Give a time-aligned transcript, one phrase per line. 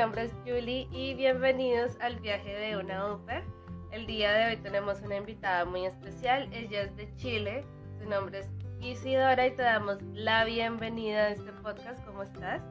[0.00, 3.44] nombre es Julie y bienvenidos al viaje de una UPER.
[3.90, 7.66] El día de hoy tenemos una invitada muy especial, ella es de Chile,
[7.98, 8.48] su nombre es
[8.80, 12.02] Isidora y te damos la bienvenida a este podcast.
[12.06, 12.62] ¿Cómo estás?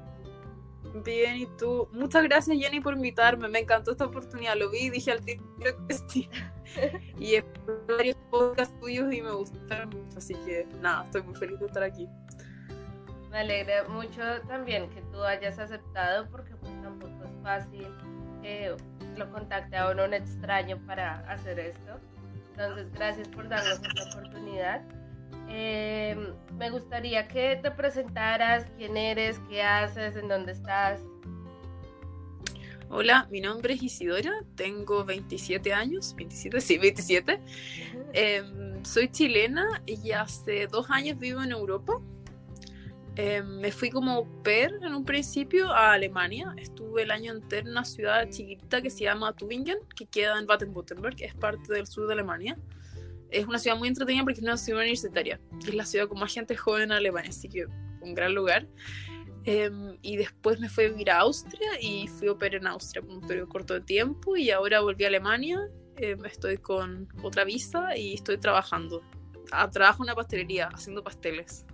[1.05, 1.87] Bien, ¿y tú?
[1.91, 5.85] Muchas gracias Jenny por invitarme, me encantó esta oportunidad, lo vi y dije al título
[5.87, 6.27] que sí.
[7.19, 7.45] y he
[7.87, 11.83] varios podcasts tuyos y me gustaron mucho, así que nada, estoy muy feliz de estar
[11.83, 12.09] aquí.
[13.29, 17.87] Me alegra mucho también que tú hayas aceptado porque pues tampoco fácil
[18.41, 18.75] que
[19.17, 21.99] lo contacte a uno un extraño para hacer esto.
[22.51, 24.81] Entonces, gracias por darnos esta oportunidad.
[25.49, 26.15] Eh,
[26.57, 31.01] me gustaría que te presentaras, quién eres, qué haces, en dónde estás.
[32.91, 37.39] Hola, mi nombre es Isidora, tengo 27 años, 27, sí, 27.
[38.13, 42.01] Em, soy chilena y hace dos años vivo en Europa.
[43.15, 46.53] Em, me fui como per en un principio a Alemania.
[46.57, 50.47] Estuve el año entero en una ciudad chiquita que se llama Tübingen, que queda en
[50.47, 52.57] Baden-Württemberg, que es parte del sur de Alemania.
[53.29, 55.39] Es una ciudad muy entretenida porque es una ciudad universitaria.
[55.67, 57.65] Es la ciudad con más gente joven en Alemania, así que
[58.01, 58.67] un gran lugar.
[59.45, 63.01] Em, y después me fui a vivir a Austria y fui a operar en Austria
[63.01, 65.59] por un periodo corto de tiempo y ahora volví a Alemania.
[65.97, 69.01] Em, estoy con otra visa y estoy trabajando.
[69.51, 71.65] Ah, trabajo en una pastelería haciendo pasteles.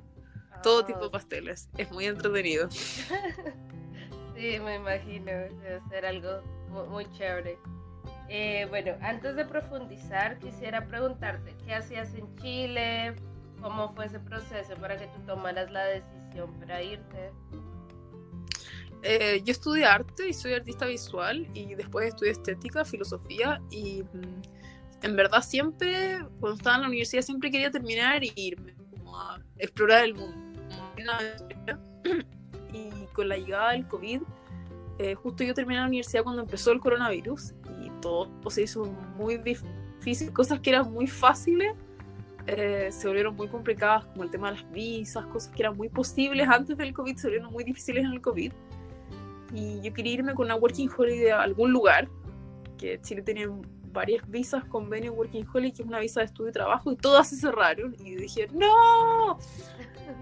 [0.65, 1.69] Todo tipo de pasteles.
[1.77, 2.67] Es muy entretenido.
[2.71, 5.31] sí, me imagino.
[5.31, 6.41] Debe ser algo
[6.89, 7.59] muy, chévere.
[8.29, 13.13] Eh, bueno, antes de profundizar, quisiera preguntarte, ¿qué hacías en Chile?
[13.61, 17.31] ¿Cómo fue ese proceso para que tú tomaras la decisión para irte?
[19.03, 24.41] Eh, yo estudié arte y soy artista visual y después estudié estética, filosofía y mm,
[25.03, 29.39] en verdad siempre, cuando estaba en la universidad, siempre quería terminar y irme como a
[29.59, 30.44] explorar el mundo.
[32.73, 34.21] Y con la llegada del COVID,
[34.99, 38.85] eh, justo yo terminé la universidad cuando empezó el coronavirus y todo se hizo
[39.17, 41.73] muy difícil, cosas que eran muy fáciles
[42.47, 45.89] eh, se volvieron muy complicadas, como el tema de las visas, cosas que eran muy
[45.89, 48.51] posibles antes del COVID, se volvieron muy difíciles en el COVID.
[49.53, 52.07] Y yo quería irme con una Working Holiday a algún lugar,
[52.77, 53.49] que Chile tenía
[53.95, 57.29] varias visas, convenio Working Holiday, que es una visa de estudio y trabajo, y todas
[57.29, 57.95] se cerraron.
[57.99, 59.39] Y dije, ¡no!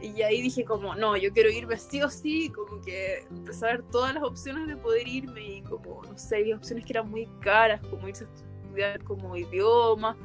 [0.01, 3.72] Y ahí dije como, no, yo quiero irme sí o sí, como que empecé a
[3.72, 7.09] ver todas las opciones de poder irme y como, no sé, había opciones que eran
[7.09, 10.16] muy caras, como irse a estudiar como idioma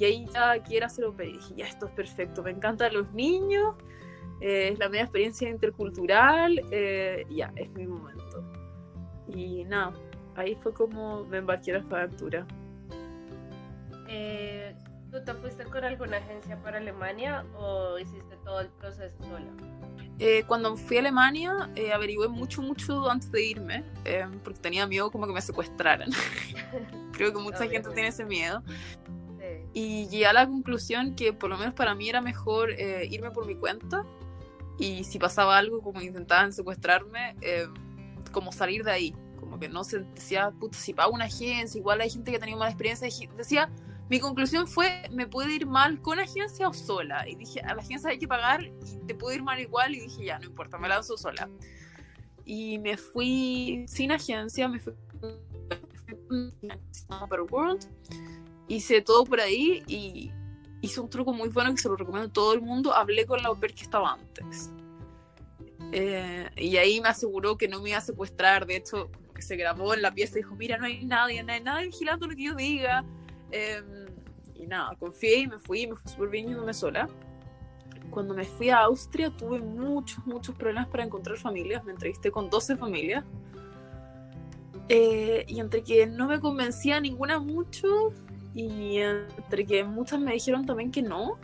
[0.00, 3.74] y ahí ya quiero hacerlo, pero dije, ya esto es perfecto, me encantan los niños,
[4.40, 8.42] eh, es la media experiencia intercultural, eh, ya, es mi momento.
[9.28, 9.92] Y nada,
[10.36, 12.46] ahí fue como me embarqué en esta aventura.
[14.10, 14.74] Eh,
[15.10, 19.50] ¿Tú te fuiste con alguna agencia para Alemania o hiciste todo el proceso sola?
[20.46, 23.84] cuando fui a Alemania eh, averigüé mucho, mucho antes de irme,
[24.44, 26.10] porque tenía miedo como que me secuestraran.
[27.12, 28.62] Creo que mucha gente tiene ese miedo.
[29.72, 33.30] Y llegué a la conclusión que por lo menos para mí era mejor eh, irme
[33.30, 34.04] por mi cuenta.
[34.78, 37.66] Y si pasaba algo como intentaban secuestrarme, eh,
[38.32, 42.00] como salir de ahí, como que no se decía, puta, si pago una agencia, igual
[42.00, 43.70] hay gente que ha tenido mala experiencia, decía,
[44.10, 47.80] mi conclusión fue, me puede ir mal con agencia o sola, y dije, a la
[47.80, 50.76] agencia hay que pagar y te puede ir mal igual, y dije, ya, no importa,
[50.76, 51.48] me lanzo sola.
[52.44, 54.92] Y me fui sin agencia, me fui
[57.08, 57.86] a World
[58.70, 60.30] hice todo por ahí y
[60.80, 62.94] hice un truco muy bueno que se lo recomiendo a todo el mundo.
[62.94, 64.70] Hablé con la au que estaba antes.
[65.92, 68.66] Eh, y ahí me aseguró que no me iba a secuestrar.
[68.66, 71.52] De hecho, que se grabó en la pieza y dijo: Mira, no hay nadie, no
[71.52, 73.04] hay nadie vigilando lo que yo diga.
[73.50, 73.99] Em,
[74.62, 77.08] y nada, confié y me fui, me fui súper bien yéndome sola.
[78.10, 81.84] Cuando me fui a Austria tuve muchos, muchos problemas para encontrar familias.
[81.84, 83.24] Me entrevisté con 12 familias.
[84.88, 88.12] Eh, y entre que no me convencía ninguna mucho,
[88.54, 91.38] y entre que muchas me dijeron también que no,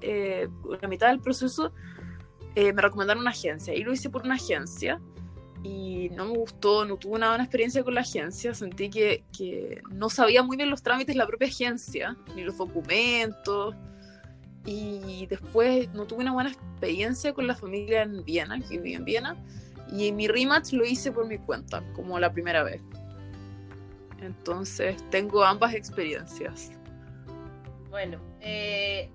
[0.00, 0.48] eh,
[0.80, 1.72] la mitad del proceso
[2.54, 5.00] eh, me recomendaron una agencia y lo hice por una agencia
[5.62, 9.82] y no me gustó, no tuve una buena experiencia con la agencia, sentí que, que
[9.90, 13.74] no sabía muy bien los trámites de la propia agencia, ni los documentos
[14.64, 19.04] y después no tuve una buena experiencia con la familia en Viena, que vivía en
[19.04, 19.36] Viena
[19.92, 22.80] y mi rematch lo hice por mi cuenta, como la primera vez.
[24.20, 26.70] Entonces tengo ambas experiencias.
[27.88, 29.10] Bueno, eh,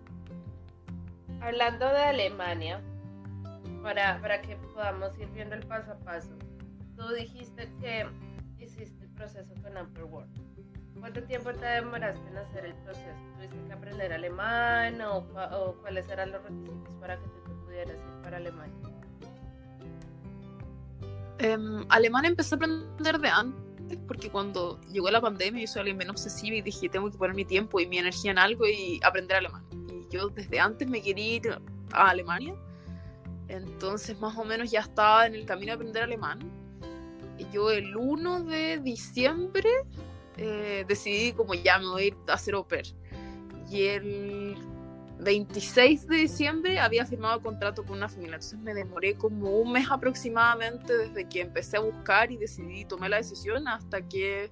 [1.41, 2.81] hablando de Alemania,
[3.85, 6.35] para, para que podamos ir viendo el paso a paso,
[6.97, 8.07] tú dijiste que
[8.57, 10.27] hiciste el proceso con Amperworld.
[10.99, 13.21] ¿Cuánto tiempo te demoraste en hacer el proceso?
[13.35, 17.95] ¿Tuviste que aprender alemán o, o cuáles eran los requisitos para que tú te pudieras
[17.95, 18.75] ir para Alemania?
[21.37, 25.99] Em, alemán empecé a aprender de antes porque cuando llegó la pandemia yo soy alguien
[25.99, 28.99] bien obsesiva y dije tengo que poner mi tiempo y mi energía en algo y
[29.03, 29.63] aprender alemán.
[29.71, 31.59] Y yo desde antes me quería ir
[31.91, 32.55] a Alemania,
[33.47, 36.39] entonces más o menos ya estaba en el camino de aprender alemán.
[37.37, 39.69] Y yo el 1 de diciembre
[40.37, 42.85] eh, decidí como ya me voy a ir a hacer au pair.
[43.69, 44.55] Y el
[45.19, 49.87] 26 de diciembre había firmado contrato con una familia, entonces me demoré como un mes
[49.89, 54.51] aproximadamente desde que empecé a buscar y decidí, tomé la decisión hasta que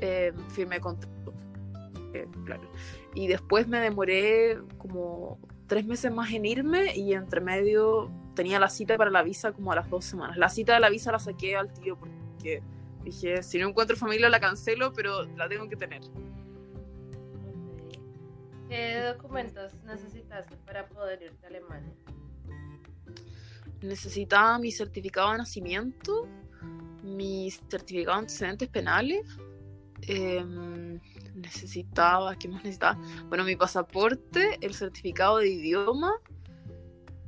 [0.00, 1.32] eh, firmé contrato.
[2.14, 2.68] Eh, claro.
[3.14, 8.68] Y después me demoré como tres meses más en irme y entre medio tenía la
[8.68, 10.36] cita para la visa como a las dos semanas.
[10.36, 12.62] La cita de la visa la saqué al tío porque
[13.02, 16.02] dije, si no encuentro familia la cancelo, pero la tengo que tener.
[18.68, 21.94] ¿Qué documentos necesitaste para poder irte a Alemania?
[23.80, 26.26] Necesitaba mi certificado de nacimiento,
[27.02, 29.24] mi certificado de antecedentes penales,
[30.02, 30.98] em,
[31.36, 32.98] necesitaba, ¿qué más necesitaba?
[33.28, 36.12] Bueno, mi pasaporte, el certificado de idioma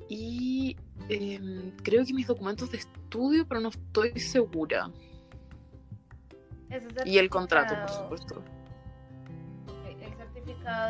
[0.09, 0.77] y
[1.09, 4.91] em, creo que mis documentos de estudio, pero no estoy segura.
[7.05, 8.45] Y el contrato, por supuesto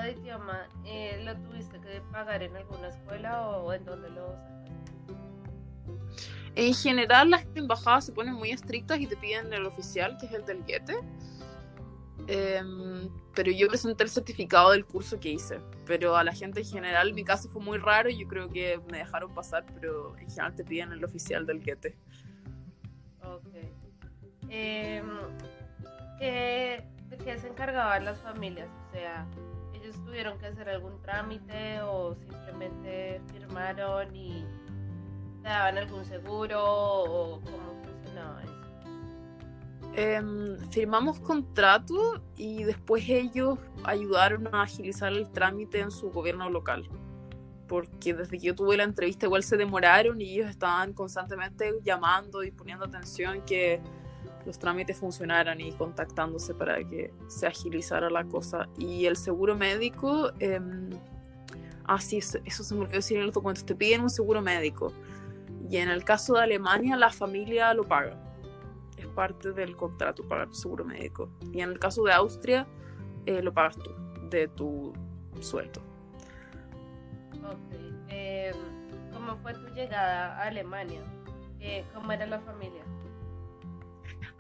[0.03, 4.35] de idioma eh, lo tuviste que pagar en alguna escuela o en dónde lo
[6.57, 10.33] En general las embajadas se ponen muy estrictas y te piden el oficial, que es
[10.33, 10.99] el del Goethe.
[12.29, 15.61] Em, pero yo presenté el certificado del curso que hice.
[15.87, 18.99] Pero a la gente en general, mi caso fue muy raro yo creo que me
[18.99, 21.97] dejaron pasar, pero en general te piden el oficial del Goethe.
[23.25, 23.55] Ok.
[24.51, 25.03] Eh,
[26.19, 28.69] ¿qué, ¿De qué se encargaban las familias?
[28.89, 29.27] O sea,
[30.09, 34.45] tuvieron que hacer algún trámite o simplemente firmaron y
[35.43, 38.43] te daban algún seguro o cómo funcionaba
[39.99, 40.09] eso?
[40.19, 46.89] Em, firmamos contrato y después ellos ayudaron a agilizar el trámite en su gobierno local.
[47.67, 52.43] Porque desde que yo tuve la entrevista igual se demoraron y ellos estaban constantemente llamando
[52.43, 53.81] y poniendo atención que
[54.47, 58.69] los trámites funcionaran y contactándose para que se agilizara la cosa.
[58.79, 60.61] Y el seguro médico, eh,
[61.85, 64.93] ah, sí, eso, se me olvidó decir en los documentos, te piden un seguro médico.
[65.69, 68.28] Y en el caso de Alemania, la familia lo paga.
[69.19, 71.29] Parte del contrato pagar tu seguro médico.
[71.53, 72.69] Y en el caso de Austria,
[73.27, 73.91] eh, lo pagas tú,
[74.31, 74.93] de tu
[75.41, 75.81] sueldo.
[77.43, 77.75] Ok.
[78.11, 78.55] Em,
[79.13, 81.01] ¿Cómo fue tu llegada a Alemania?
[81.59, 82.85] Eh, ¿Cómo era la familia?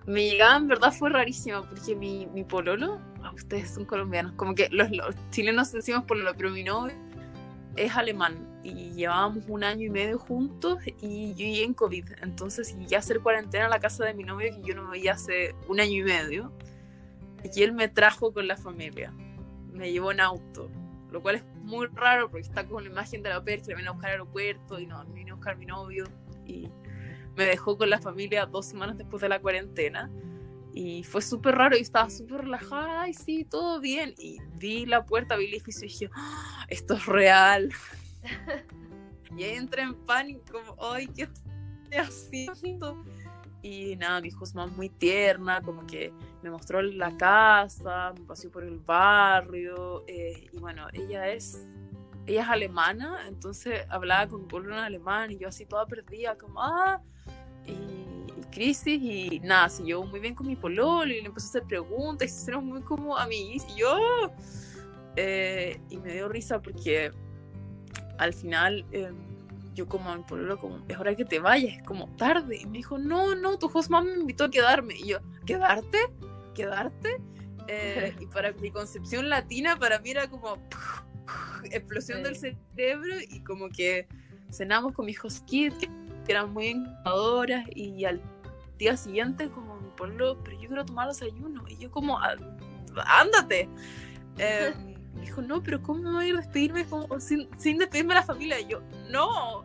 [0.06, 4.54] mi llegada en verdad fue rarísima porque mi, mi pololo, ah, ustedes son colombianos, como
[4.54, 4.88] que los,
[5.30, 6.94] chilenos decimos pololo, pero mi novio
[7.74, 12.76] es alemán y llevábamos un año y medio juntos y yo llegué en COVID, entonces
[12.76, 15.54] llegué a hacer cuarentena en la casa de mi novio que yo no veía hace
[15.68, 16.52] un año y medio
[17.44, 19.12] y él me trajo con la familia,
[19.72, 20.70] me llevó en auto,
[21.10, 23.74] lo cual es muy raro porque está con la imagen de la PER que le
[23.76, 26.04] viene a buscar al aeropuerto y no, vine a buscar mi novio
[26.46, 26.68] y
[27.36, 30.10] me dejó con la familia dos semanas después de la cuarentena.
[30.74, 34.14] Y fue súper raro y estaba súper relajada y sí, todo bien.
[34.18, 36.66] Y vi la puerta, vi el edificio y dije, ¡Ah!
[36.68, 37.70] esto es real.
[39.36, 41.28] y ahí entré en pánico, ay, ¿qué
[41.90, 43.04] estoy haciendo?
[43.62, 48.62] Y nada, mi es muy tierna, como que me mostró la casa, me paseó por
[48.62, 50.04] el barrio.
[50.06, 51.66] Eh, y bueno, ella es
[52.28, 56.62] ella es alemana, entonces hablaba con un en alemán y yo así toda perdida, como,
[56.62, 57.00] ah,
[57.66, 61.50] y, crisis y nada, se llevó muy bien con mi pololo y le empezó a
[61.50, 63.98] hacer preguntas y se hicieron muy como amigos y yo
[65.16, 67.10] eh, y me dio risa porque
[68.18, 69.10] al final eh,
[69.74, 72.78] yo como a mi pololo como es hora que te vayas, como tarde y me
[72.78, 75.98] dijo no, no, tu host me invitó a quedarme y yo, ¿quedarte?
[76.54, 77.16] ¿quedarte?
[77.68, 80.58] Eh, y para mi concepción latina para mí era como
[81.70, 84.06] explosión del cerebro y como que
[84.50, 85.70] cenamos con mi host que
[86.26, 88.20] eran muy encantadoras y al
[88.78, 92.36] día siguiente como me ponlo, pero yo quiero tomar desayuno y yo como, ah,
[93.06, 93.68] ándate.
[94.40, 94.72] Eh,
[95.20, 96.86] dijo, no, pero ¿cómo me voy a ir a despedirme
[97.18, 98.60] sin, sin despedirme de la familia?
[98.60, 99.64] Y yo, no.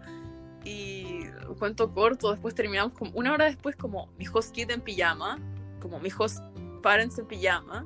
[0.65, 1.25] Y
[1.59, 5.37] cuento corto, después terminamos como una hora después como mi host kid en pijama,
[5.81, 6.39] como mi host
[6.81, 7.85] parents en pijama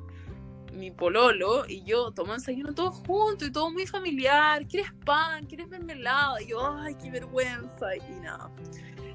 [0.78, 4.66] mi pololo y yo tomamos desayuno todos juntos y todo muy familiar.
[4.66, 5.44] ¿Quieres pan?
[5.46, 6.40] ¿Quieres mermelada?
[6.40, 7.96] Y yo, ay, qué vergüenza.
[7.96, 8.50] Y nada.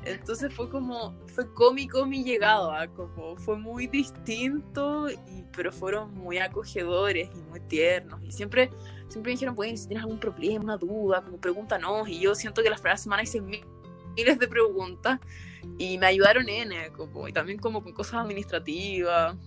[0.06, 6.40] Entonces fue como, fue cómico mi llegada, como fue muy distinto, y, pero fueron muy
[6.40, 8.22] acogedores y muy tiernos.
[8.24, 8.70] Y siempre,
[9.08, 12.10] siempre me dijeron, bueno, si tienes algún problema, una duda, como pregúntanos.
[12.10, 15.20] Y yo siento que las primeras semanas hice miles de preguntas
[15.78, 19.38] Y me ayudaron en, como, y también como con cosas administrativas.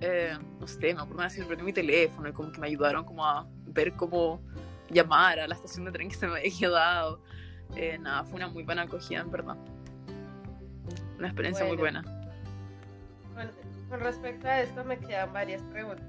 [0.00, 3.46] Eh, no sé, me acuerdo perdió mi teléfono y como que me ayudaron como a
[3.66, 4.40] ver cómo
[4.88, 7.20] llamar a la estación de tren que se me había quedado.
[7.76, 9.56] Eh, nada, fue una muy buena acogida, en verdad.
[11.18, 12.02] Una experiencia muy buena.
[13.88, 16.06] Con, respecto a esto me quedan varias preguntas.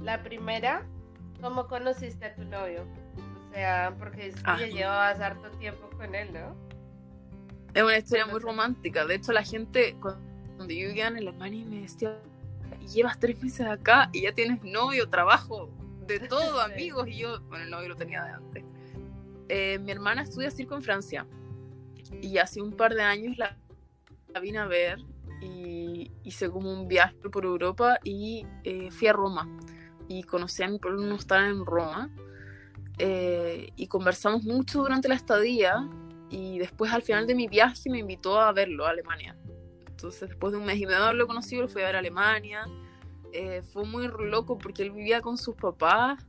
[0.00, 0.82] La primera,
[1.40, 2.84] ¿cómo conociste a tu novio?
[3.50, 4.58] O sea, porque ah.
[4.58, 6.56] ya llevabas harto tiempo con él, ¿no?
[7.74, 9.06] Es una historia muy romántica.
[9.06, 12.18] De hecho, la gente, cuando yo vivía en Alemania, me decía,
[12.92, 15.70] llevas tres meses acá y ya tienes novio, trabajo,
[16.06, 17.08] de todo, amigos.
[17.08, 18.64] Y yo, bueno, el novio lo tenía de antes.
[19.54, 21.26] Eh, mi hermana estudia circo en Francia.
[22.22, 23.58] Y hace un par de años la,
[24.40, 24.98] vine a ver
[25.42, 29.46] y hice como un viaje por Europa y eh, fui a Roma.
[30.08, 32.08] Y conocí a mi pueblo no estaba en Roma.
[32.96, 35.86] Eh, y conversamos mucho durante la estadía
[36.30, 39.36] y después al final de mi viaje me invitó a verlo a Alemania.
[39.86, 42.64] Entonces, después de un mes y medio haberlo conocido, lo fui a ver a Alemania.
[43.34, 46.24] Eh, fue muy loco porque él vivía con sus papás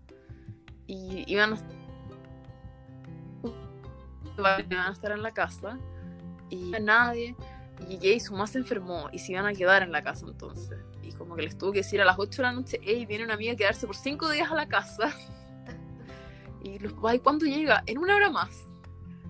[0.87, 1.82] y iban a,
[4.91, 5.77] estar en la casa
[6.49, 7.35] y nadie.
[7.89, 10.79] Y su mamá se enfermó y se iban a quedar en la casa entonces.
[11.01, 13.25] Y como que les tuvo que decir a las 8 de la noche, hey, viene
[13.25, 15.13] una amiga a quedarse por 5 días a la casa.
[16.63, 17.83] y los papás, ¿y cuándo llega?
[17.85, 18.67] En una hora más.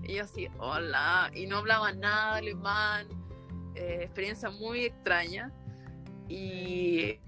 [0.02, 1.30] Y yo así, hola.
[1.34, 3.08] Y no hablaba nada alemán
[3.74, 5.52] eh, experiencia muy extraña
[6.28, 7.18] y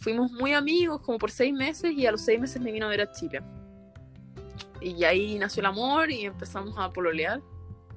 [0.00, 2.88] fuimos muy amigos como por seis meses y a los seis meses me vino a
[2.88, 3.42] ver a Chile.
[4.82, 7.40] Y ahí nació el amor y empezamos a pololear.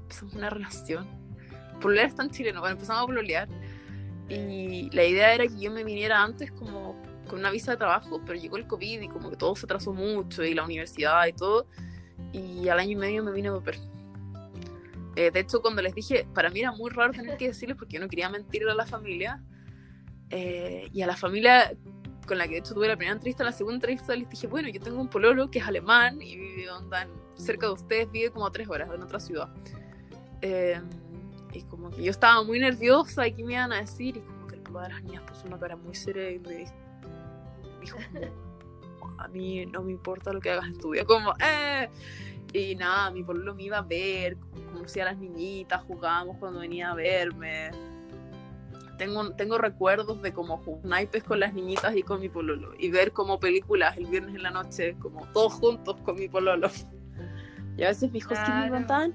[0.04, 1.08] Empezamos una relación.
[1.82, 3.50] Pololear es tan chileno, bueno, empezamos a pololear.
[4.30, 6.96] Y la idea era que yo me viniera antes como
[7.28, 9.94] con una visa de trabajo, pero llegó el COVID y como que todo se atrasó
[9.94, 11.68] mucho y la universidad y todo.
[12.32, 13.78] Y al año y medio me vine a volver.
[15.16, 17.96] Eh, de hecho, cuando les dije, para mí era muy raro tener que decirles porque
[17.96, 19.42] yo no quería mentirle a la familia.
[20.30, 21.72] Eh, y a la familia
[22.26, 24.70] con la que de hecho tuve la primera entrevista, la segunda entrevista les dije, bueno,
[24.70, 28.48] yo tengo un pololo que es alemán y vive onda, cerca de ustedes, vive como
[28.48, 29.50] a tres horas en otra ciudad.
[30.42, 30.82] Eh,
[31.54, 34.48] y como que yo estaba muy nerviosa y qué me iban a decir y como
[34.48, 36.68] que el papá de las niñas puso una cara muy seria y me
[37.82, 37.98] dijo,
[39.18, 41.90] a mí no me importa lo que hagas en tu vida, como, eh.
[42.54, 44.38] Y nada, mi pololo me iba a ver,
[44.72, 47.72] conocía a las niñitas, jugábamos cuando venía a verme.
[48.98, 52.74] Tengo, tengo recuerdos de como naipes con las niñitas y con mi pololo.
[52.78, 56.70] Y ver como películas el viernes en la noche, como todos juntos con mi pololo.
[57.78, 59.14] Y a veces mis hijos me preguntaban,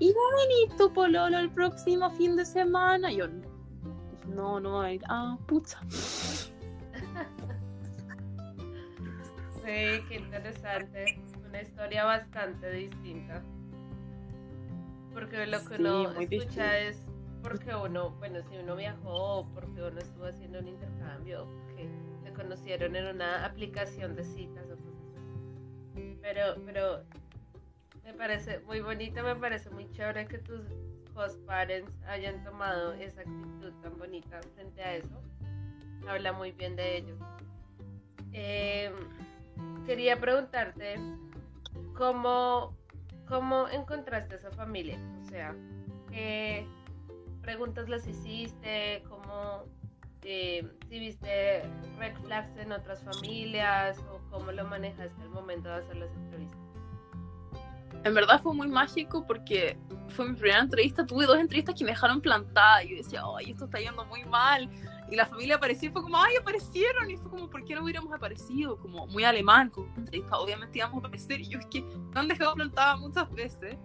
[0.00, 3.12] ¿y va a venir tu pololo el próximo fin de semana?
[3.12, 3.28] Y yo,
[4.26, 5.02] no, no va a ir.
[5.08, 5.80] Ah, pucha.
[9.62, 13.42] Sí, qué interesante una historia bastante distinta.
[15.12, 17.04] Porque lo que uno escucha es
[17.42, 21.88] porque uno, bueno, si uno viajó, porque uno estuvo haciendo un intercambio, que
[22.22, 25.02] se conocieron en una aplicación de citas o cosas
[25.92, 26.18] así.
[26.22, 27.04] Pero, pero
[28.04, 30.62] me parece muy bonito, me parece muy chévere que tus
[31.14, 35.20] host parents hayan tomado esa actitud tan bonita frente a eso.
[36.08, 37.18] Habla muy bien de ellos.
[38.32, 38.92] Eh,
[39.86, 40.96] quería preguntarte
[42.00, 42.74] ¿Cómo,
[43.28, 44.98] ¿Cómo encontraste esa familia?
[45.20, 45.54] O sea,
[46.08, 46.66] ¿qué
[47.40, 49.02] preguntas las hiciste?
[49.08, 49.64] ¿Cómo,
[50.22, 51.62] eh, si viste
[51.98, 53.98] red flags en otras familias?
[54.10, 56.58] ¿O cómo lo manejaste al momento de hacer las entrevistas?
[58.04, 59.76] En verdad fue muy mágico porque
[60.08, 61.04] fue mi primera entrevista.
[61.04, 62.82] Tuve dos entrevistas que me dejaron plantada.
[62.84, 64.70] Y yo decía, ay, esto está yendo muy mal
[65.10, 67.10] y la familia apareció y fue como, ay, aparecieron.
[67.10, 68.78] Y fue como, ¿por qué no hubiéramos aparecido?
[68.78, 69.88] Como muy alemán, como,
[70.32, 71.40] obviamente íbamos a aparecer.
[71.40, 73.76] Y yo es que me han dejado plantada muchas veces.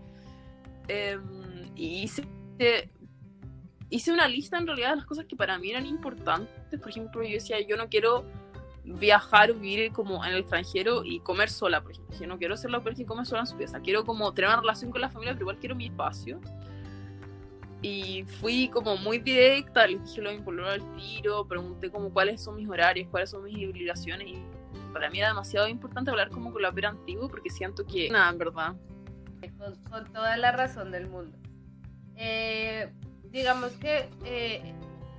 [0.87, 2.27] Em, y hice,
[3.89, 6.79] hice una lista en realidad de las cosas que para mí eran importantes.
[6.79, 8.25] Por ejemplo, yo decía, yo no quiero
[8.83, 12.15] viajar vivir como en el extranjero y comer sola, por ejemplo.
[12.17, 13.79] Yo no quiero ser la mujer que come sola en su pieza.
[13.79, 16.39] Quiero como tener una relación con la familia, pero igual quiero mi espacio.
[17.81, 22.55] Y fui como muy directa, les dije lo vinculó al tiro, pregunté como cuáles son
[22.55, 24.27] mis horarios, cuáles son mis obligaciones.
[24.27, 24.43] Y
[24.93, 28.31] para mí era demasiado importante hablar como con la pera antiguo porque siento que nada,
[28.31, 28.75] en verdad.
[29.89, 31.37] Con, toda la razón del mundo.
[32.15, 32.91] Eh,
[33.35, 34.73] digamos que eh,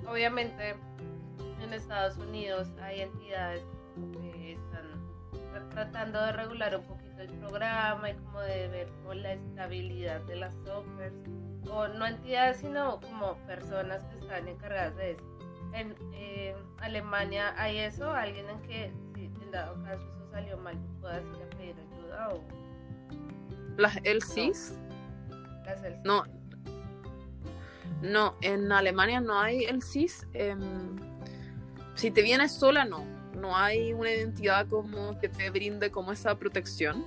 [0.08, 0.74] obviamente
[1.60, 3.62] en Estados Unidos hay entidades
[4.14, 9.34] que están tratando de regular un poquito el programa y como de ver como la
[9.34, 11.12] estabilidad de las softwares
[11.70, 15.38] o no entidades, sino como personas que están encargadas de eso.
[15.74, 20.78] En eh, Alemania hay eso, alguien en que, si en dado caso eso salió mal,
[21.02, 22.44] puedas ir a pedir ayuda o...
[23.76, 24.78] ¿Las LCs?
[25.28, 25.64] No.
[25.66, 26.35] Las No,
[28.02, 30.26] No, en Alemania no hay el CIS.
[30.32, 30.96] Em,
[31.94, 33.04] si te vienes sola, no.
[33.34, 37.04] No hay una identidad como que te brinde como esa protección.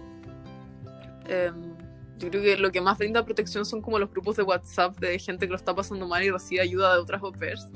[1.27, 1.75] Em,
[2.17, 5.17] yo creo que lo que más brinda protección son como los grupos de WhatsApp de
[5.19, 7.67] gente que lo está pasando mal y recibe ayuda de otras au pairs.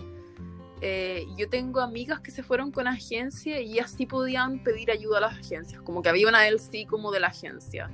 [0.81, 5.21] Eh, yo tengo amigas que se fueron con agencia y así podían pedir ayuda a
[5.21, 7.89] las agencias, como que había una LC como de la agencia.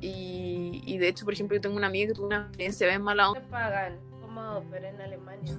[0.00, 3.02] Y, y de hecho, por ejemplo, yo tengo una amiga que tuvo una experiencia bien
[3.02, 5.58] mala ¿Qué pagan como pero en Alemania?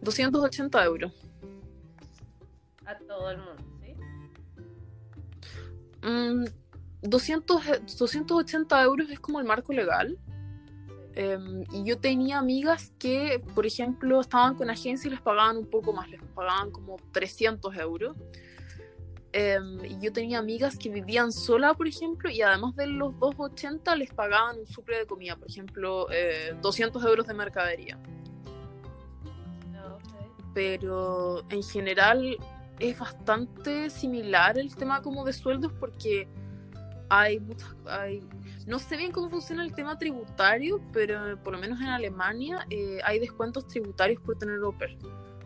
[0.00, 1.12] 280 euros.
[2.86, 3.94] A todo el mundo, ¿sí?
[6.06, 6.44] Mm,
[7.02, 7.62] 200,
[7.98, 10.18] 280 euros es como el marco legal.
[11.14, 15.66] Em, y yo tenía amigas que, por ejemplo, estaban con agencia y les pagaban un
[15.66, 18.16] poco más, les pagaban como 300 euros.
[19.32, 24.12] Em, yo tenía amigas que vivían sola, por ejemplo, y además de los 280 les
[24.12, 26.08] pagaban un suple de comida, por ejemplo,
[26.60, 27.98] 200 eh, euros de mercadería.
[30.52, 32.36] Pero en general
[32.80, 36.26] es bastante similar el tema como de sueldos porque
[37.08, 38.26] hay muchas, hay,
[38.66, 42.98] no sé bien cómo funciona el tema tributario, pero por lo menos en Alemania eh,
[43.04, 44.74] hay descuentos tributarios por tener au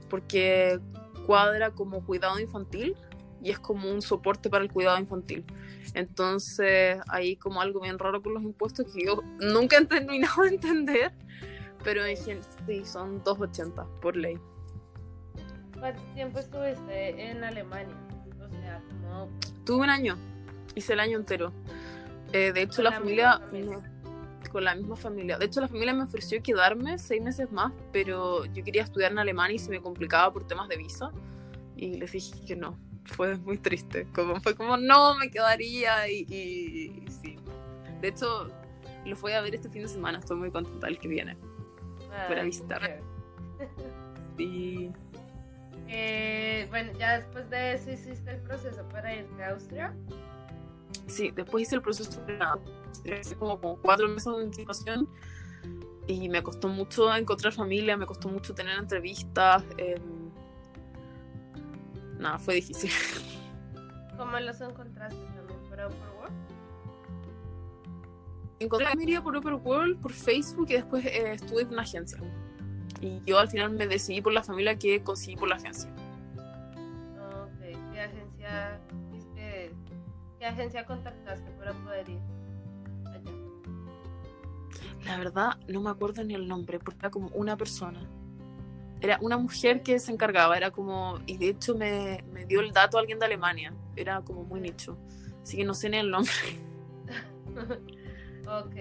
[0.08, 0.80] porque
[1.26, 2.96] cuadra como cuidado infantil
[3.44, 5.44] y es como un soporte para el cuidado infantil.
[5.94, 10.48] Entonces hay como algo bien raro con los impuestos que yo nunca he terminado de
[10.48, 11.12] entender,
[11.84, 14.40] pero en general sí, son 2,80 por ley.
[15.78, 17.94] ¿Cuánto tiempo estuviste en Alemania?
[18.42, 19.28] O sea, como...
[19.64, 20.16] Tuve un año
[20.74, 21.52] hice el año entero.
[22.32, 23.40] Eh, de hecho, la, familia,
[24.50, 25.38] con la misma familia.
[25.38, 29.18] De hecho, la familia me ofreció quedarme seis meses más, pero yo quería estudiar en
[29.18, 31.10] Alemania y se me complicaba por temas de visa.
[31.76, 32.78] Y les dije que no.
[33.04, 34.06] Fue muy triste.
[34.14, 36.08] Como, fue como, no, me quedaría.
[36.08, 37.36] Y, sí.
[38.00, 38.50] De hecho,
[39.04, 40.18] lo fui a ver este fin de semana.
[40.18, 41.36] Estoy muy contenta del que viene.
[42.28, 42.80] para visitar.
[44.36, 44.90] Sí.
[45.86, 49.94] Eh, bueno, ya después de eso hiciste el proceso para irte a Austria
[51.06, 52.38] sí, después hice el proceso de
[53.18, 55.08] hace como, como cuatro meses de situación
[56.06, 59.64] y me costó mucho encontrar familia, me costó mucho tener entrevistas.
[59.78, 59.98] Eh,
[62.18, 62.90] nada, fue difícil.
[64.16, 66.34] ¿Cómo los encontraste también por World?
[68.60, 72.18] Encontré a familia por World, por Facebook y después eh, estuve en una agencia.
[73.00, 75.90] Y yo al final me decidí por la familia que conseguí por la agencia.
[77.18, 78.80] Ok, ¿qué agencia
[80.44, 82.20] ¿Qué agencia contactaste para poder ir
[83.06, 83.32] allá?
[85.06, 87.98] La verdad, no me acuerdo ni el nombre, porque era como una persona.
[89.00, 92.72] Era una mujer que se encargaba, era como, y de hecho me, me dio el
[92.72, 94.96] dato a alguien de Alemania, era como muy nicho,
[95.42, 96.32] así que no sé ni el nombre.
[98.46, 98.74] ok,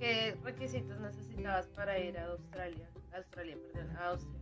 [0.00, 2.90] ¿qué requisitos necesitabas para ir a Australia?
[3.12, 4.38] Australia, perdón, a Austria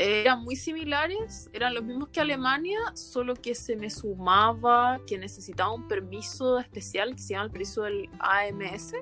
[0.00, 5.72] eran muy similares, eran los mismos que Alemania, solo que se me sumaba que necesitaba
[5.72, 8.92] un permiso especial que se llama el permiso del AMS,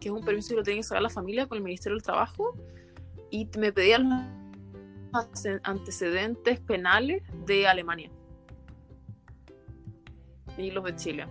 [0.00, 2.02] que es un permiso que lo tiene que sacar la familia con el Ministerio del
[2.02, 2.56] Trabajo,
[3.32, 4.08] y me pedían
[5.12, 8.10] los antecedentes penales de Alemania
[10.56, 11.26] y los de Chile.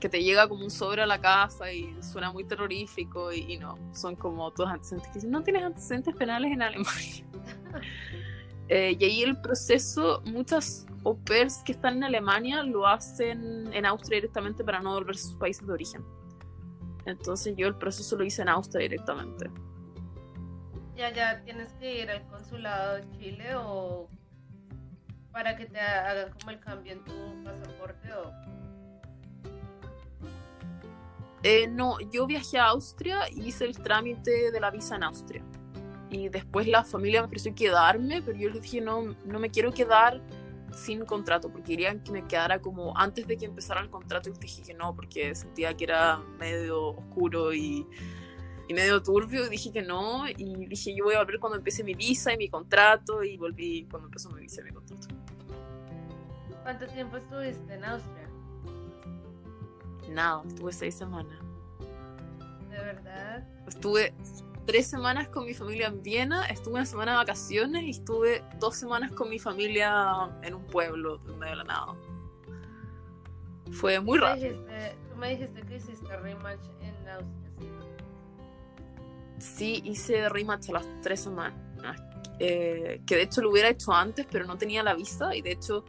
[0.00, 3.76] Que te llega como un sobre a la casa y suena muy terrorífico y, no,
[3.92, 7.26] son como todos antecedentes que dicen, no tienes antecedentes penales en Alemania.
[8.72, 13.84] Eh, y ahí el proceso, muchas au pairs que están en Alemania lo hacen en
[13.84, 16.04] Austria directamente para no volverse a sus países de origen.
[17.04, 19.50] Entonces yo el proceso lo hice en Austria directamente.
[21.00, 24.06] ¿Ya ya tienes que ir al consulado de Chile o
[25.32, 28.30] para que te hagan como el cambio en tu pasaporte o...?
[31.42, 35.42] Eh, no, yo viajé a Austria y hice el trámite de la visa en Austria
[36.10, 39.72] y después la familia me ofreció quedarme, pero yo les dije no, no me quiero
[39.72, 40.20] quedar
[40.74, 44.32] sin contrato, porque querían que me quedara como antes de que empezara el contrato y
[44.38, 47.86] dije que no, porque sentía que era medio oscuro y,
[48.70, 51.82] y, medio turbio, y dije que no, y dije yo voy a volver cuando empiece
[51.82, 55.08] mi visa y mi contrato, y volví cuando empezó mi visa y mi contrato.
[56.62, 58.28] ¿Cuánto tiempo estuviste en Austria?
[60.10, 61.38] Nada, estuve seis semanas.
[62.70, 63.48] ¿De verdad?
[63.66, 64.14] Estuve
[64.66, 68.76] tres semanas con mi familia en Viena, estuve una semana de vacaciones y estuve dos
[68.76, 71.94] semanas con mi familia en un pueblo en medio de la nada.
[73.72, 74.40] Fue muy raro.
[74.40, 77.49] tú me dijiste que hiciste rematch en Austria.
[79.40, 81.54] Sí, hice rematch a las tres semanas.
[82.38, 85.52] Eh, que de hecho lo hubiera hecho antes, pero no tenía la visa y de
[85.52, 85.84] hecho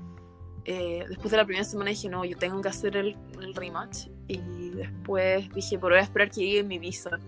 [0.65, 4.07] eh, después de la primera semana dije, no, yo tengo que hacer el, el rematch.
[4.27, 7.19] Y después dije, pero voy a esperar que llegue mi visa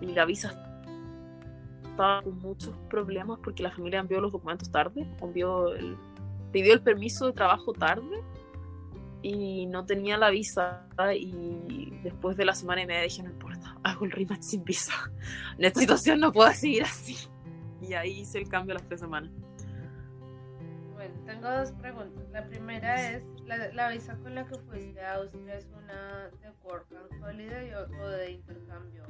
[0.00, 0.54] y la visa
[1.90, 5.96] estaba con muchos problemas porque la familia envió los documentos tarde, envió el,
[6.52, 8.22] pidió el permiso de trabajo tarde
[9.22, 13.76] y no tenía la visa y después de la semana y media dije no importa,
[13.82, 14.92] hago el rematch sin visa.
[15.58, 17.16] La situación no puede seguir así.
[17.80, 19.30] Y ahí hice el cambio a las tres semanas.
[20.94, 22.24] Bueno, tengo dos preguntas.
[22.32, 26.86] La primera es, ¿la, visa con la que fuiste a Austria es una de Work
[26.92, 29.04] and Holiday o, de intercambio?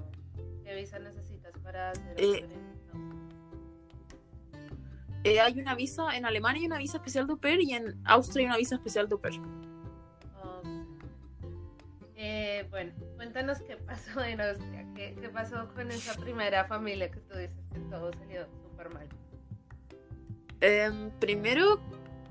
[0.65, 2.47] ¿Qué visa necesitas para hacer eh,
[5.25, 8.01] eh, hay una visa, en Alemania hay una visa especial de au pair y en
[8.05, 9.41] Austria hay una visa especial de au pair.
[12.59, 17.21] Eh, bueno, cuéntanos qué pasó en Austria, qué, qué, pasó con esa primera familia que
[17.21, 19.09] tú dices que todo salió súper mal.
[20.61, 21.81] Em, primero,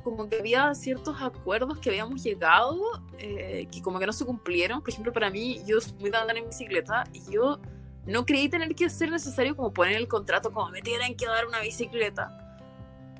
[0.03, 2.77] como que había ciertos acuerdos que habíamos llegado
[3.17, 4.81] eh, que como que no se cumplieron.
[4.81, 7.59] Por ejemplo, para mí, yo soy muy de andar en bicicleta y yo
[8.05, 11.45] no creí tener que ser necesario como poner el contrato como me tienen que dar
[11.45, 12.47] una bicicleta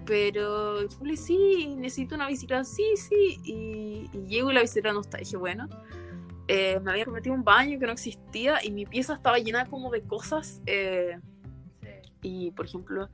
[0.08, 5.02] pero yo le sí, necesito una bicicleta, sí, sí, y, llego y la bicicleta no
[5.02, 5.18] está.
[5.18, 5.68] dije, bueno,
[6.48, 9.92] eh, me había cometido un baño que no existía y mi pieza estaba llena como
[9.92, 10.62] de cosas.
[10.66, 11.20] Eh,
[12.22, 13.10] y, por ejemplo,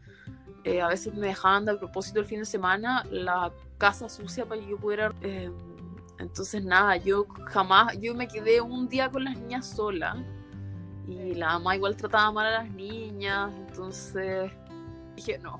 [0.63, 4.45] eh, a veces me dejaban de a propósito el fin de semana la casa sucia
[4.45, 5.13] para que yo pudiera...
[6.19, 10.23] entonces, nada, yo jamás, yo me quedé un día con las niñas sola
[11.07, 14.51] y la mamá igual trataba mal a las niñas, entonces
[15.15, 15.59] dije, no,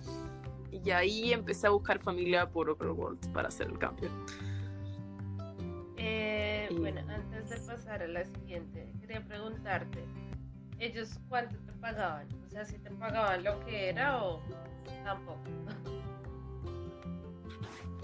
[0.71, 4.09] y ahí empecé a buscar familia por World para hacer el cambio.
[5.97, 10.05] Eh, bueno, antes de pasar a la siguiente, quería preguntarte,
[10.79, 12.27] ¿ellos cuánto te pagaban?
[12.45, 14.41] O sea, si te pagaban lo que era o
[15.03, 15.39] tampoco.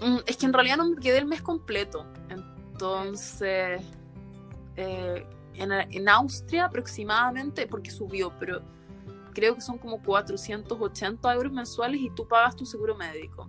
[0.00, 2.06] Mm, es que en realidad no me quedé el mes completo.
[2.28, 3.82] Entonces,
[4.76, 8.62] eh, en, en Austria aproximadamente, porque subió, pero
[9.34, 13.48] creo que son como 480 euros mensuales y tú pagas tu seguro médico.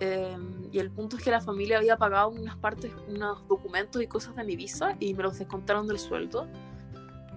[0.00, 4.06] Em, y el punto es que la familia había pagado unas partes, unos documentos y
[4.06, 6.46] cosas de mi visa y me los descontaron del sueldo.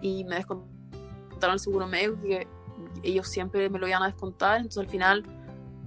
[0.02, 2.48] Y me descontaron el seguro médico que
[3.02, 4.58] ellos siempre me lo iban a descontar.
[4.58, 5.24] Entonces al final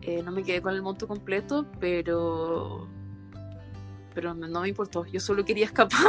[0.02, 2.88] eh, no me quedé con el monto completo, pero,
[4.12, 5.04] pero no me importó.
[5.06, 6.00] Yo solo quería escapar.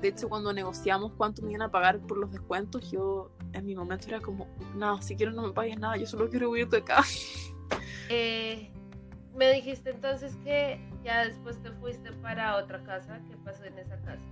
[0.00, 3.76] De hecho, cuando negociamos cuánto me iban a pagar por los descuentos, yo en mi
[3.76, 6.78] momento era como, no, si quiero no me pagues nada, yo solo quiero huir de
[6.78, 7.04] acá.
[8.08, 8.70] Eh,
[9.34, 13.20] me dijiste entonces que ya después te fuiste para otra casa.
[13.28, 14.22] ¿Qué pasó en esa casa?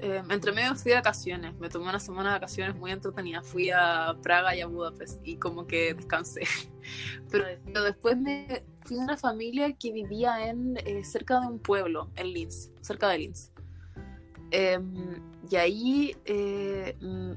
[0.00, 3.70] Eh, entre medio fui de vacaciones, me tomé una semana de vacaciones muy entretenida, fui
[3.70, 6.42] a Praga y a Budapest y como que descansé.
[7.30, 7.46] Pero,
[7.84, 12.32] después me fui a una familia que vivía en eh, cerca de un pueblo, en
[12.32, 13.50] Linz, cerca de Linz.
[14.50, 17.32] Em, y ahí eh, mm,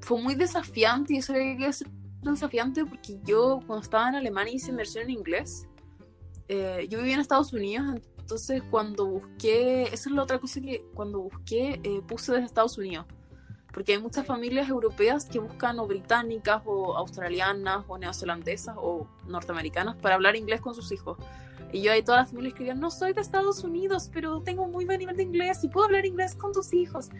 [0.00, 1.88] fue muy desafiante y eso que ser
[2.22, 5.66] desafiante porque yo cuando estaba en Alemania hice inversión en inglés.
[6.48, 10.84] Eh, yo vivía en Estados Unidos, entonces cuando busqué, esa es la otra cosa que
[10.94, 13.06] cuando busqué eh, puse desde Estados Unidos,
[13.72, 19.96] porque hay muchas familias europeas que buscan o británicas o australianas o neozelandesas o norteamericanas
[19.96, 21.18] para hablar inglés con sus hijos.
[21.72, 24.84] Y yo ahí todas las familias escribían, no soy de Estados Unidos, pero tengo muy
[24.84, 27.10] buen nivel de inglés y puedo hablar inglés con tus hijos.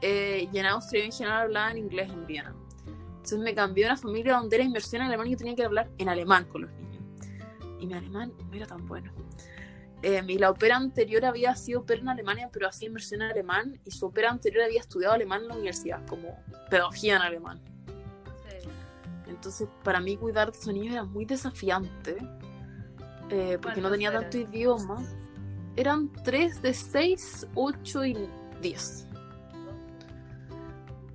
[0.00, 2.54] Eh, y en Austria en general hablaban inglés en Viena.
[3.20, 5.62] Entonces me cambió a una familia donde era inversión en alemán y yo tenía que
[5.62, 7.04] hablar en alemán con los niños.
[7.78, 9.12] Y mi alemán no era tan bueno.
[10.02, 13.78] Eh, y la ópera anterior había sido ópera en Alemania, pero hacía inversión en alemán.
[13.84, 17.60] Y su ópera anterior había estudiado alemán en la universidad, como pedagogía en alemán.
[19.26, 22.16] Entonces, para mí cuidar de esos niños era muy desafiante,
[23.28, 25.04] eh, porque no tenía tanto idioma.
[25.76, 28.16] Eran tres de seis, ocho y
[28.62, 29.06] diez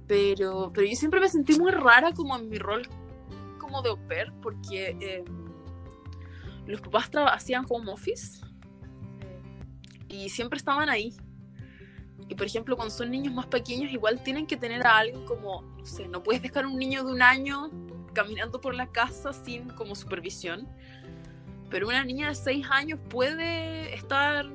[0.08, 2.88] pero, pero yo siempre me sentí muy rara como en mi rol
[3.60, 5.26] como de au pair, porque em,
[6.68, 8.42] los papás hacían home office
[10.08, 11.16] y siempre estaban ahí.
[12.28, 15.62] Y por ejemplo, cuando son niños más pequeños, igual tienen que tener a alguien como,
[15.62, 17.70] no sé, no puedes dejar un niño de un año
[18.14, 20.68] caminando por la casa sin como supervisión.
[21.70, 24.46] Pero una niña de seis años puede estar,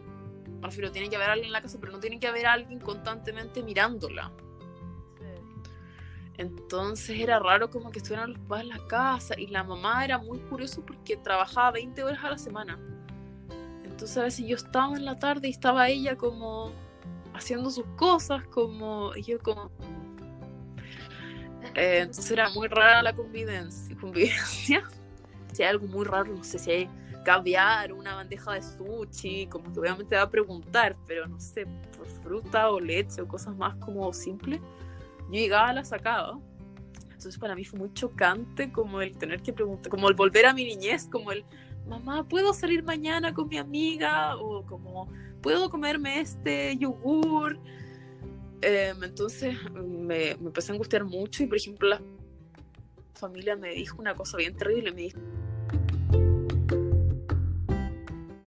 [0.60, 3.62] prefiero, tiene que haber alguien en la casa, pero no tiene que haber alguien constantemente
[3.62, 4.32] mirándola.
[6.40, 10.16] Entonces era raro como que estuvieran los papás en la casa y la mamá era
[10.16, 12.78] muy curioso porque trabajaba 20 horas a la semana.
[13.84, 16.72] Entonces a veces yo estaba en la tarde y estaba ella como
[17.34, 19.70] haciendo sus cosas, como yo como...
[21.74, 23.94] Eh, entonces era muy rara la convivencia.
[24.00, 24.82] convivencia.
[25.52, 26.90] Si hay algo muy raro, no sé si hay
[27.24, 31.66] caviar, una bandeja de sushi, como que obviamente te va a preguntar, pero no sé,
[31.98, 34.60] por fruta o leche o cosas más como simples
[35.30, 36.38] yo llegaba, la sacaba.
[37.02, 40.54] Entonces para mí fue muy chocante como el tener que preguntar, como el volver a
[40.54, 41.44] mi niñez, como el,
[41.86, 44.36] mamá, ¿puedo salir mañana con mi amiga?
[44.36, 45.08] O como,
[45.42, 47.58] ¿puedo comerme este yogur?
[48.62, 52.00] Em, entonces me, me empecé a angustiar mucho y por ejemplo la
[53.14, 55.18] familia me dijo una cosa bien terrible, me dijo